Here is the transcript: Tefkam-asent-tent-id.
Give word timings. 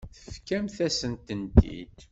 Tefkam-asent-tent-id. 0.23 1.97